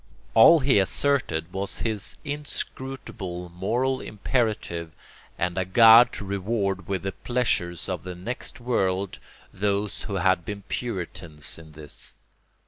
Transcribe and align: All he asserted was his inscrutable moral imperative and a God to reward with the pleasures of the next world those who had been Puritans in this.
All 0.33 0.61
he 0.61 0.79
asserted 0.79 1.53
was 1.53 1.81
his 1.81 2.17
inscrutable 2.23 3.49
moral 3.49 4.01
imperative 4.01 4.93
and 5.37 5.59
a 5.59 5.63
God 5.63 6.11
to 6.13 6.25
reward 6.25 6.87
with 6.87 7.03
the 7.03 7.11
pleasures 7.11 7.87
of 7.87 8.01
the 8.01 8.15
next 8.15 8.59
world 8.59 9.19
those 9.53 10.01
who 10.05 10.15
had 10.15 10.43
been 10.43 10.63
Puritans 10.63 11.59
in 11.59 11.73
this. 11.73 12.15